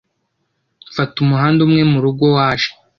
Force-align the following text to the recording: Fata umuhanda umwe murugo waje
Fata 0.95 1.15
umuhanda 1.25 1.59
umwe 1.67 1.81
murugo 1.91 2.25
waje 2.35 2.69